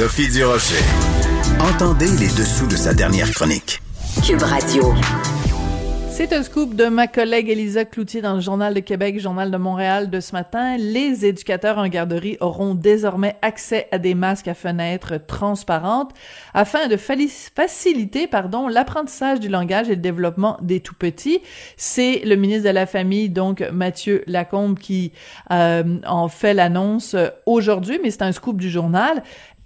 [0.00, 0.82] Sophie Durocher.
[1.60, 3.82] Entendez les dessous de sa dernière chronique.
[4.26, 4.94] Cube Radio.
[6.08, 9.56] C'est un scoop de ma collègue Elisa Cloutier dans le Journal de Québec, Journal de
[9.56, 10.76] Montréal de ce matin.
[10.78, 16.12] Les éducateurs en garderie auront désormais accès à des masques à fenêtres transparentes
[16.54, 21.40] afin de faciliter pardon, l'apprentissage du langage et le développement des tout-petits.
[21.76, 25.12] C'est le ministre de la Famille, donc Mathieu Lacombe, qui
[25.50, 29.22] euh, en fait l'annonce aujourd'hui, mais c'est un scoop du journal.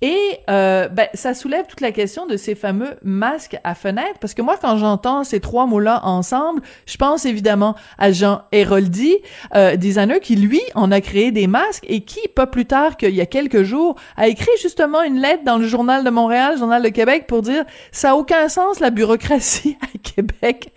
[0.06, 4.34] Et euh, ben, ça soulève toute la question de ces fameux masques à fenêtre, parce
[4.34, 9.16] que moi, quand j'entends ces trois mots-là ensemble, je pense évidemment à Jean Héroldi,
[9.54, 13.14] euh, designer qui, lui, en a créé des masques et qui, pas plus tard qu'il
[13.14, 16.82] y a quelques jours, a écrit justement une lettre dans le Journal de Montréal, Journal
[16.82, 20.68] de Québec, pour dire «ça a aucun sens, la bureaucratie à Québec».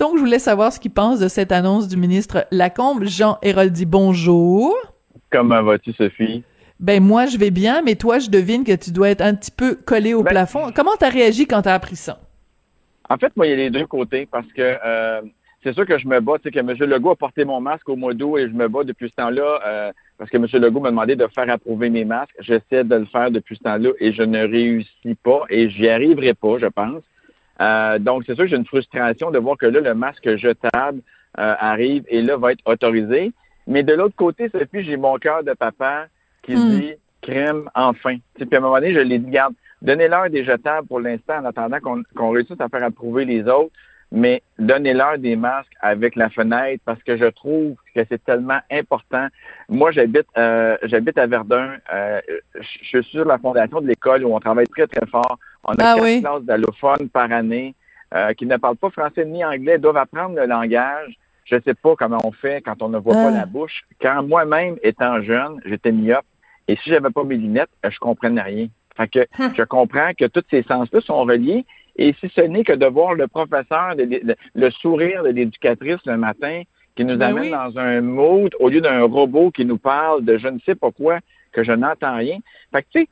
[0.00, 3.04] Donc, je voulais savoir ce qu'il pense de cette annonce du ministre Lacombe.
[3.04, 4.74] Jean Héroldi, bonjour.
[5.30, 6.42] Comment vas-tu, Sophie?
[6.80, 9.50] Ben moi je vais bien, mais toi je devine que tu dois être un petit
[9.50, 10.72] peu collé au Ben- plafond.
[10.74, 12.18] Comment t'as réagi quand t'as appris ça?
[13.10, 15.20] En fait, moi, il y a les deux côtés parce que euh,
[15.62, 16.38] c'est sûr que je me bats.
[16.38, 16.70] Tu sais, que M.
[16.88, 19.60] Legault a porté mon masque au mois d'août et je me bats depuis ce temps-là
[19.66, 20.46] euh, parce que M.
[20.54, 22.34] Legault m'a demandé de faire approuver mes masques.
[22.40, 26.32] J'essaie de le faire depuis ce temps-là et je ne réussis pas et j'y arriverai
[26.32, 27.02] pas, je pense.
[27.60, 31.00] Euh, donc, c'est sûr que j'ai une frustration de voir que là, le masque jetable
[31.38, 33.32] euh, arrive et là, va être autorisé.
[33.66, 36.06] Mais de l'autre côté, Sophie, j'ai mon cœur de papa
[36.44, 36.78] qui Hmm.
[36.80, 38.16] dit crème, enfin.
[38.34, 41.44] Puis à un moment donné, je l'ai dit, garde, donnez-leur des jetables pour l'instant en
[41.46, 41.78] attendant
[42.14, 43.72] qu'on réussisse à faire approuver les autres,
[44.12, 49.26] mais donnez-leur des masques avec la fenêtre parce que je trouve que c'est tellement important.
[49.68, 51.76] Moi, j'habite euh, j'habite à Verdun.
[51.92, 52.20] Euh,
[52.60, 52.62] je
[53.00, 55.38] suis sur la fondation de l'école où on travaille très, très fort.
[55.64, 56.20] On a Ah quatre oui.
[56.20, 57.74] classes d'allophones par année
[58.14, 61.18] euh, qui ne parlent pas français ni anglais, doivent apprendre le langage.
[61.46, 63.24] Je sais pas comment on fait quand on ne voit Ah.
[63.24, 63.82] pas la bouche.
[64.00, 66.24] Quand moi-même, étant jeune, j'étais myope,
[66.68, 68.66] et si j'avais pas mes lunettes, je comprenais rien.
[68.96, 69.52] Fait que Hum.
[69.56, 71.64] je comprends que tous ces sens-là sont reliés.
[71.96, 73.94] Et si ce n'est que de voir le professeur,
[74.54, 76.62] le sourire de l'éducatrice le matin
[76.96, 77.50] qui nous Ben amène oui.
[77.50, 80.90] dans un mood au lieu d'un robot qui nous parle de je ne sais pas
[80.92, 81.18] quoi,
[81.52, 82.38] que je n'entends rien.
[82.72, 83.08] Fait que tu sais,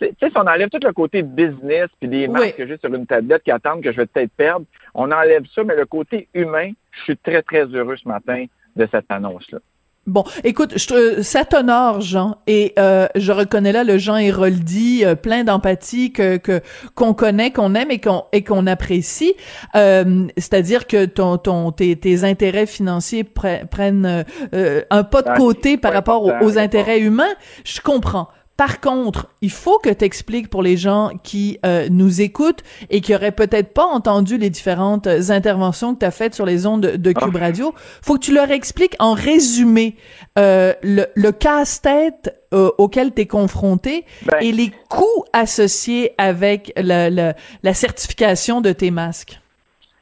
[0.00, 2.32] tu sais, si on enlève tout le côté business puis des Oui.
[2.32, 5.44] marques que j'ai sur une tablette qui attendent que je vais peut-être perdre, on enlève
[5.54, 8.46] ça, mais le côté humain, je suis très, très heureux ce matin
[8.76, 9.58] de cette annonce-là.
[10.06, 15.14] Bon, écoute, je ça t'honore, Jean, et euh, je reconnais là le Jean Héroldi, euh,
[15.14, 16.60] plein d'empathie que que
[16.94, 19.32] qu'on connaît, qu'on aime et qu'on et qu'on apprécie.
[19.76, 25.30] Euh, C'est-à-dire que ton ton tes, tes intérêts financiers pre- prennent euh, un pas de
[25.30, 27.34] Ah, côté par rapport aux, intérêts humains.
[27.64, 28.28] Je comprends.
[28.56, 33.00] Par contre, il faut que tu expliques pour les gens qui euh, nous écoutent et
[33.00, 36.64] qui auraient peut-être pas entendu les différentes euh, interventions que tu as faites sur les
[36.64, 37.46] ondes de, de Cube Ah.
[37.46, 39.96] Radio, faut que tu leur expliques en résumé
[40.38, 46.72] euh, le, le casse-tête euh, auquel tu es confronté Ben- et les coûts associés avec
[46.76, 47.34] la, la,
[47.64, 49.40] la certification de tes masques.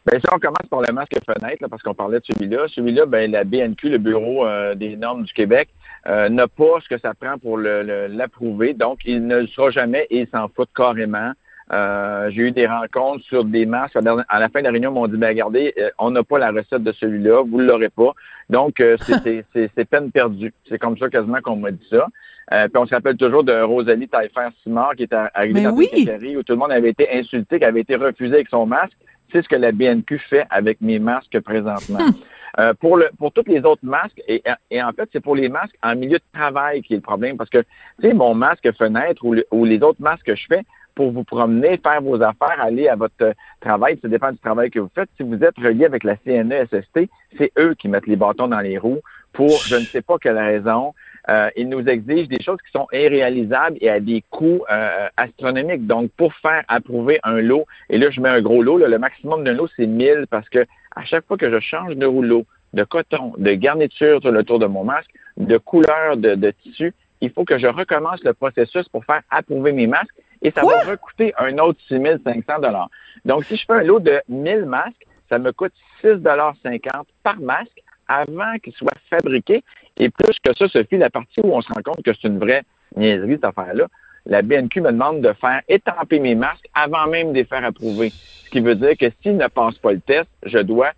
[0.05, 2.67] Ben, si on commence par le masque fenêtre, là, parce qu'on parlait de celui-là.
[2.75, 5.69] Celui-là, ben, la BNQ, le Bureau des normes du Québec,
[6.07, 8.75] euh, n'a pas ce que ça prend pour le- le- l'approuver.
[8.75, 11.33] Donc, il ne le sera jamais et il s'en fout carrément.
[11.73, 13.97] Euh, J'ai eu des rencontres sur des masques.
[14.29, 16.39] À la fin de la réunion, ils m'ont dit, ben, regardez, euh, on n'a pas
[16.39, 18.13] la recette de celui-là, vous ne l'aurez pas.
[18.51, 18.97] Donc, euh,
[19.55, 20.53] c'est- peine perdue.
[20.69, 22.07] C'est comme ça quasiment qu'on m'a dit ça.
[22.53, 25.89] Euh, puis on se rappelle toujours de Rosalie Taillefer-Simard qui était arrivée Mais dans oui.
[25.91, 28.97] quincaillerie où tout le monde avait été insulté, qui avait été refusé avec son masque.
[29.33, 32.01] C'est ce que la BNQ fait avec mes masques présentement.
[32.59, 35.49] Euh, pour le pour tous les autres masques, et, et en fait, c'est pour les
[35.49, 37.37] masques en milieu de travail qui est le problème.
[37.39, 40.47] Parce que, tu sais, mon masque fenêtre ou, le- ou les autres masques que je
[40.47, 40.63] fais
[40.95, 44.71] pour vous promener, faire vos affaires, aller à votre euh, travail, ça dépend du travail
[44.71, 45.09] que vous faites.
[45.17, 47.09] Si vous êtes relié avec la CNESST,
[47.39, 49.01] c'est eux qui mettent les bâtons dans les roues
[49.33, 50.93] pour je ne sais pas quelle raison.
[51.31, 55.87] Euh, ils nous exigent des choses qui sont irréalisables et à des coûts euh, astronomiques.
[55.87, 58.99] Donc, pour faire approuver un lot, et là, je mets un gros lot, là, le
[58.99, 62.45] maximum d'un lot, c'est 1000 parce que à chaque fois que je change de rouleau,
[62.73, 66.95] de coton, de garniture sur le tour de mon masque, de couleur de, de tissu,
[67.21, 70.85] il faut que je recommence le processus pour faire approuver mes masques et ça Quoi?
[70.85, 72.91] va recoûter un autre 6500 dollars.
[73.25, 75.73] Donc, si je fais un lot de 1000 masques, ça me coûte
[76.03, 76.81] 6,50
[77.23, 79.63] par masque avant qu'il soit fabriqué.
[79.97, 82.39] Et plus que ça, Sophie, la partie où on se rend compte que c'est une
[82.39, 82.65] vraie
[82.97, 83.87] niaiserie, cette affaire-là,
[84.27, 88.11] la BNQ me demande de faire étamper mes masques avant même de les faire approuver.
[88.11, 90.93] Ce qui veut dire que s'ils ne passent pas le test, je dois,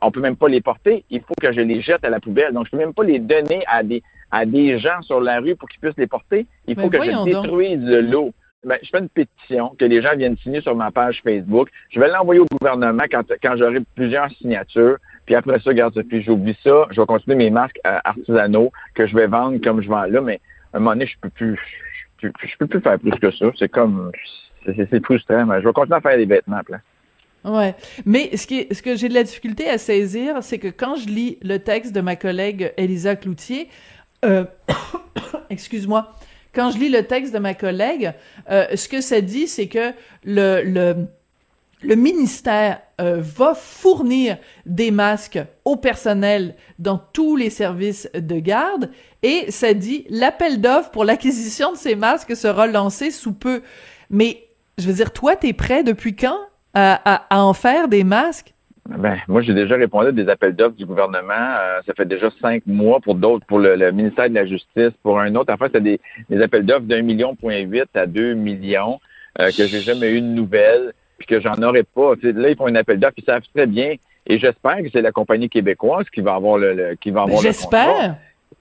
[0.00, 2.52] on peut même pas les porter, il faut que je les jette à la poubelle.
[2.52, 5.56] Donc, je peux même pas les donner à des, à des gens sur la rue
[5.56, 6.46] pour qu'ils puissent les porter.
[6.66, 8.32] Il faut Mais que je détruise le lot.
[8.64, 11.68] Ben, je fais une pétition que les gens viennent signer sur ma page Facebook.
[11.90, 14.96] Je vais l'envoyer au gouvernement quand, quand j'aurai plusieurs signatures.
[15.26, 16.86] Puis après ça, regarde, puis j'oublie ça.
[16.90, 20.20] Je vais continuer mes masques euh, artisanaux que je vais vendre comme je vends là.
[20.22, 20.40] Mais
[20.72, 21.58] à un moment donné, je peux plus,
[22.28, 23.46] peux- je peux plus faire plus que ça.
[23.58, 24.10] C'est comme,
[24.64, 25.46] c'est frustrant.
[25.46, 26.80] Mais je vais continuer à faire des vêtements place.
[27.44, 27.74] Ouais,
[28.06, 31.06] mais ce qui ce que j'ai de la difficulté à saisir, c'est que quand je
[31.08, 33.68] lis le texte de ma collègue Elisa Cloutier,
[34.24, 34.44] euh,
[35.50, 36.10] excuse-moi,
[36.54, 38.12] quand je lis le texte de ma collègue,
[38.50, 39.92] euh, ce que ça dit, c'est que
[40.24, 41.06] le le
[41.82, 44.36] le ministère euh, va fournir
[44.66, 48.90] des masques au personnel dans tous les services de garde
[49.22, 53.62] et ça dit l'appel d'offres pour l'acquisition de ces masques sera lancé sous peu.
[54.10, 54.44] Mais
[54.78, 56.38] je veux dire, toi, t'es prêt depuis quand
[56.74, 58.52] à, en faire des masques?
[58.88, 61.32] Ben, moi, j'ai déjà répondu à des appels d'offres du gouvernement.
[61.32, 64.90] Euh, ça fait déjà cinq mois pour d'autres, pour le, le ministère de la Justice.
[65.02, 68.06] Pour un autre, en fait, c'est des, des appels d'offres d'un million point huit à
[68.06, 69.00] deux millions
[69.40, 72.14] euh, que j'ai jamais eu de nouvelles, puis que j'en aurais pas.
[72.22, 73.94] Là, ils font un appel d'offres, ils savent très bien.
[74.26, 77.42] Et j'espère que c'est la compagnie québécoise qui va avoir le, le- qui va avoir
[77.42, 77.52] le contrat.
[77.52, 78.16] J'espère.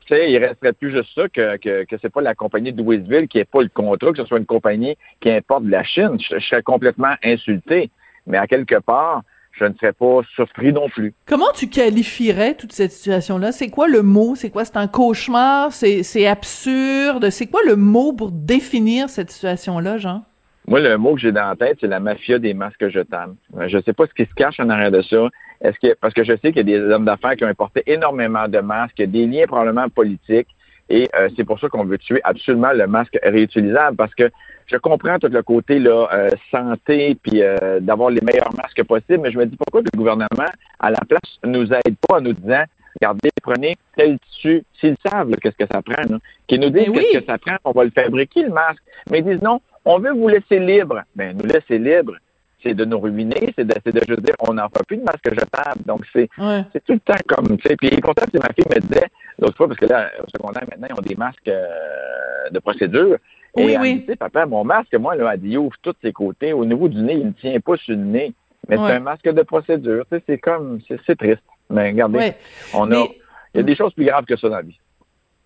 [0.06, 2.82] Tu sais, il resterait plus juste ça que, que, que c'est pas la compagnie de
[2.82, 5.84] Louisville qui n'ait pas le contrat, que ce soit une compagnie qui importe de la
[5.84, 6.18] Chine.
[6.20, 7.90] Je, je serais complètement insulté.
[8.28, 9.22] Mais à quelque part,
[9.54, 11.14] je ne serais pas surpris non plus.
[11.26, 13.52] Comment tu qualifierais toute cette situation-là?
[13.54, 14.36] C'est quoi le mot?
[14.36, 14.66] C'est quoi?
[14.66, 15.72] C'est un cauchemar?
[15.72, 17.30] C'est c'est absurde?
[17.30, 20.26] C'est quoi le mot pour définir cette situation-là, Jean?
[20.68, 23.36] Moi, le mot que j'ai dans la tête, c'est la mafia des masques jetables.
[23.58, 25.28] Euh, Je ne sais pas ce qui se cache en arrière de ça.
[25.62, 27.84] Est-ce que parce que je sais qu'il y a des hommes d'affaires qui ont importé
[27.86, 30.48] énormément de masques, des liens probablement politiques,
[30.90, 34.30] et euh, c'est pour ça qu'on veut tuer absolument le masque réutilisable, parce que
[34.68, 39.22] je comprends tout le côté là euh, santé puis euh, d'avoir les meilleurs masques possibles,
[39.22, 42.34] mais je me dis pourquoi le gouvernement à la place nous aide pas en nous
[42.34, 42.64] disant
[43.02, 46.18] regardez, prenez tel tissu, s'ils savent qu'est-ce que ça prend,
[46.48, 47.06] qu'ils nous disent Mais oui.
[47.12, 50.00] qu'est-ce que ça prend, on va le fabriquer le masque, mais ils disent non, on
[50.00, 51.02] veut vous laisser libre.
[51.16, 52.14] Ben, nous laisser libre,
[52.62, 55.30] c'est de nous ruiner, c'est de, de juste dire, on n'en fait plus de masque
[55.30, 55.84] jetable.
[55.86, 56.64] Donc, c'est, Ouais.
[56.72, 57.76] c'est tout le temps comme, tu sais.
[57.76, 59.08] Puis, pourtant, c'est ma fille me disait,
[59.40, 63.18] l'autre fois, parce que là, au secondaire, maintenant, ils ont des masques euh, de procédure.
[63.58, 63.96] Et Oui, elle oui.
[64.08, 66.54] me dit, papa, mon masque, moi, là, elle dit, il ouvre tous ses côtés.
[66.54, 68.34] Au niveau du nez, il ne tient pas sur le nez.
[68.70, 68.88] Mais Ouais.
[68.88, 70.06] c'est un masque de procédure.
[70.10, 71.44] Tu sais, c'est comme, c'est, triste.
[71.70, 72.38] Mais regardez, Ouais.
[72.74, 73.20] on a, Mais-
[73.54, 74.80] il y a des choses plus graves que ça dans la vie.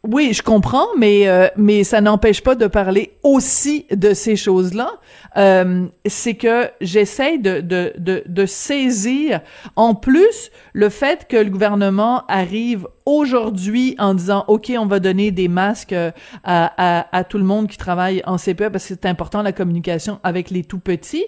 [0.04, 4.92] Oui, je comprends, mais euh, mais ça n'empêche pas de parler aussi de ces choses-là.
[5.36, 9.42] Euh, c'est que j'essaie de, de de de saisir
[9.76, 15.32] en plus le fait que le gouvernement arrive aujourd'hui en disant ok on va donner
[15.32, 16.12] des masques euh,
[16.44, 19.52] à, à à tout le monde qui travaille en CPE parce que c'est important la
[19.52, 21.26] communication avec les tout petits.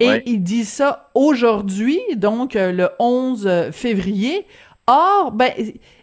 [0.00, 0.22] Et Ouais.
[0.26, 4.46] il dit ça aujourd'hui, donc euh, le 11 février.
[4.88, 5.52] Or, ben,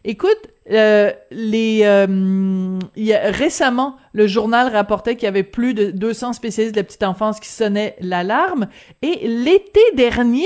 [0.04, 0.38] écoute,
[0.72, 6.34] euh, les, euh, y a, récemment, le journal rapportait qu'il y avait plus de 200
[6.34, 8.68] spécialistes de la petite enfance qui sonnaient l'alarme.
[9.02, 10.46] Et l'été dernier,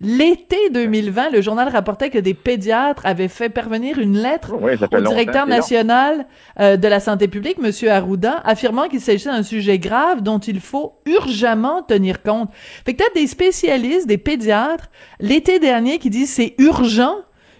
[0.00, 5.00] l'été 2020, le journal rapportait que des pédiatres avaient fait parvenir une lettre Oui, au
[5.00, 6.26] directeur national
[6.60, 10.60] euh, de la santé publique, Monsieur Arruda, affirmant qu'il s'agissait d'un sujet grave dont il
[10.60, 12.48] faut urgemment tenir compte.
[12.84, 14.88] Fait que t'as des spécialistes, des pédiatres,
[15.18, 17.16] l'été dernier qui disent c'est urgent.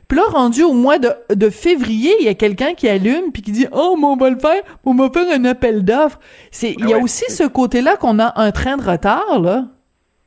[0.09, 3.43] Puis là, rendu au mois de, de février, il y a quelqu'un qui allume puis
[3.43, 6.21] qui dit oh, mais on va le faire, on va faire un appel d'offres.
[6.53, 7.03] C'est, il y a ouais.
[7.03, 9.65] aussi ce côté-là qu'on a un train de retard là.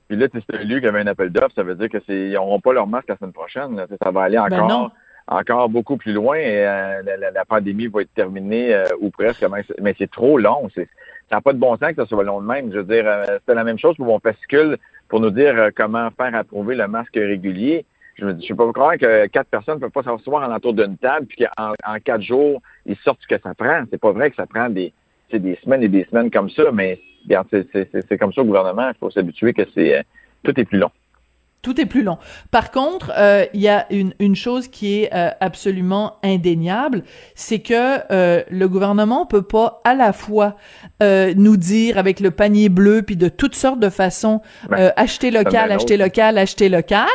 [0.09, 2.33] Puis là, c'est lui qui avait un appel d'offres, ça veut dire que c'est, ils
[2.33, 3.75] n'auront pas leur masque la semaine prochaine.
[3.75, 3.85] là.
[4.03, 4.91] Ça va aller Ben encore,
[5.27, 9.11] encore beaucoup plus loin et euh, la, la- la pandémie va être terminée euh, ou
[9.11, 9.45] presque.
[9.51, 10.67] Mais c'est- c'est trop long.
[10.75, 10.89] C'est,
[11.29, 12.71] ça n'a pas de bon sens que ça soit long de même.
[12.73, 16.09] Je veux dire, euh, c'était la même chose pour mon fascicule pour nous dire comment
[16.17, 17.85] faire approuver le masque régulier.
[18.19, 20.53] Je me dis, je sais pas croire que quatre personnes ne peuvent pas s'asseoir en
[20.53, 23.83] entour d'une table puis qu'en en quatre jours, ils sortent ce que ça prend.
[23.89, 24.93] C'est pas vrai que ça prend des,
[25.31, 26.99] c'est des semaines et des semaines comme ça, mais
[27.51, 28.89] c'est, comme ça au gouvernement.
[28.89, 30.01] Il faut s'habituer que c'est euh,
[30.43, 30.91] tout est plus long.
[31.61, 32.17] Tout est plus long.
[32.51, 37.03] Par contre, euh, il y a une, une chose qui est euh, absolument indéniable,
[37.35, 40.55] c'est que euh, le gouvernement peut pas à la fois
[41.01, 45.71] nous dire avec le panier bleu puis de toutes sortes de façons Ben, acheter local,
[45.71, 47.07] acheter local, acheter local,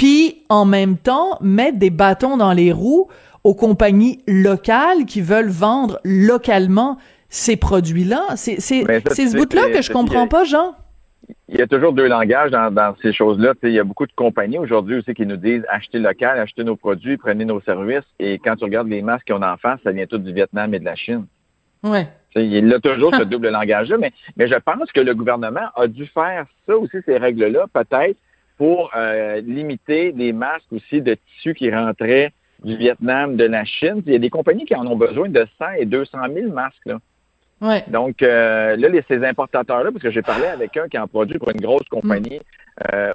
[0.00, 3.08] puis en même temps mettre des bâtons dans les roues
[3.44, 6.96] aux compagnies locales qui veulent vendre localement
[7.28, 8.22] ces produits-là.
[8.36, 10.74] C'est c'est ce bout-là que je comprends pas, Jean.
[11.50, 13.52] Il y a toujours deux langages dans, dans ces choses-là.
[13.62, 16.76] Il y a beaucoup de compagnies aujourd'hui aussi qui nous disent achetez local, achetez nos
[16.76, 18.08] produits, prenez nos services.
[18.18, 20.72] Et quand tu regardes les masques qu'on a en face, ça vient tout du Vietnam
[20.72, 21.26] et de la Chine.
[21.82, 22.08] Ouais.
[22.36, 26.06] Il a toujours ce double langage-là, mais, mais je pense que le gouvernement a dû
[26.06, 28.16] faire ça aussi, ces règles-là, peut-être,
[28.60, 32.30] pour euh, limiter les masques aussi de tissus qui rentraient
[32.62, 34.02] du Vietnam, de la Chine.
[34.04, 36.84] Il y a des compagnies qui en ont besoin de 100 et 200 000 masques.
[36.84, 36.98] Là.
[37.62, 37.82] Ouais.
[37.88, 41.38] Donc, euh, là, les, ces importateurs-là, parce que j'ai parlé avec un qui en produit
[41.38, 42.42] pour une grosse compagnie
[42.92, 43.14] euh,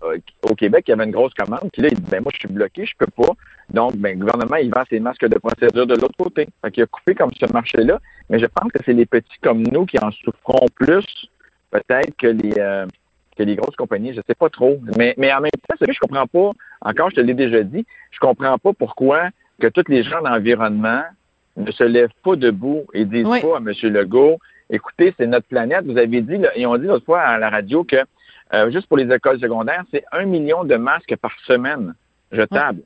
[0.50, 2.52] au Québec qui avait une grosse commande, puis là, il dit, ben moi, je suis
[2.52, 3.34] bloqué, je peux pas.
[3.70, 6.48] Donc, ben, le gouvernement, il vend ses masques de procédure de l'autre côté.
[6.64, 8.00] Fait qu'il a coupé comme ce marché-là,
[8.32, 11.30] mais je pense que c'est les petits comme nous qui en souffront plus,
[11.70, 12.88] peut-être, que les euh,
[13.36, 14.80] que les grosses compagnies, je sais pas trop.
[14.98, 16.52] Mais, mais en même temps, c'est que je comprends pas,
[16.82, 21.04] encore, je te l'ai déjà dit, je comprends pas pourquoi que tous les gens d'environnement
[21.58, 23.42] ne se lèvent pas debout et disent Oui.
[23.42, 23.72] pas à M.
[23.84, 24.40] Legault,
[24.70, 25.86] écoutez, c'est notre planète.
[25.86, 27.98] Vous avez dit, ils ont dit l'autre fois à la radio que
[28.54, 31.96] euh, juste pour les écoles secondaires, c'est un million de masques par semaine
[32.32, 32.82] jetables.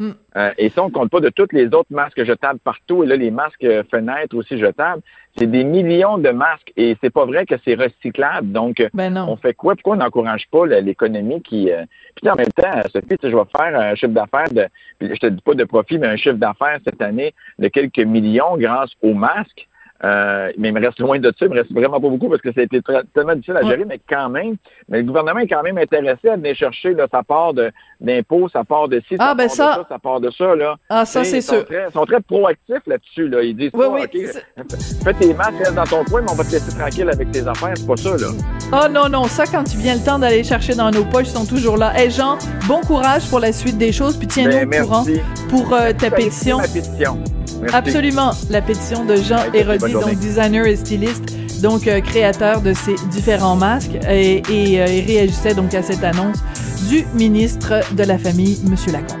[0.00, 0.10] Mm.
[0.36, 3.04] Euh, et ça, on compte pas de tous les autres masques jetables partout.
[3.04, 5.02] Et là, les masques euh, fenêtres aussi jetables,
[5.36, 6.72] c'est des millions de masques.
[6.76, 8.50] Et c'est pas vrai que c'est recyclable.
[8.50, 9.74] Donc, euh, Ben on fait quoi?
[9.74, 11.70] Pourquoi on n'encourage pas l'économie qui...
[11.70, 11.84] euh,
[12.16, 14.66] Puis en même temps, Sophie, je vais faire un chiffre d'affaires de...
[15.02, 18.56] Je te dis pas de profit, mais un chiffre d'affaires cette année de quelques millions
[18.56, 19.68] grâce aux masques.
[20.02, 22.40] Euh, mais il me reste loin de ça, il me reste vraiment pas beaucoup parce
[22.40, 22.80] que ça a été
[23.14, 24.56] tellement difficile à gérer, mais quand même,
[24.88, 27.52] mais le gouvernement est quand même intéressé à venir chercher là, sa part
[28.00, 30.30] d'impôts, sa part de ci, Ah, sa ben part ça- de ça, sa part de
[30.30, 30.54] ça.
[30.54, 30.76] Là.
[30.88, 31.64] Ah, ça, Tu c'est sûr.
[31.70, 33.28] Ils sont très proactifs là-dessus.
[33.28, 33.42] Là.
[33.42, 34.00] Ils disent Oui, pas, oui.
[34.04, 34.64] OK,
[35.04, 37.46] fais tes masques, reste dans ton coin, mais on va te laisser tranquille avec tes
[37.46, 37.74] affaires.
[37.76, 38.28] C'est pas ça, là.
[38.72, 41.36] Oh non, non, ça, quand il vient le temps d'aller chercher dans nos poches, ils
[41.36, 41.92] sont toujours là.
[41.94, 45.04] Hey Jean, bon courage pour la suite des choses, puis tiens-nous Ben, au courant
[45.50, 46.56] pour euh, ta pétition.
[46.56, 47.18] ma pétition.
[47.60, 47.76] Merci.
[47.76, 52.94] Absolument, la pétition de Jean Ouais, donc designer et styliste, donc euh, créateur de ces
[53.10, 56.38] différents masques, et, et, euh, il réagissait donc à cette annonce
[56.88, 59.19] du ministre de la Famille, Monsieur Lacombe.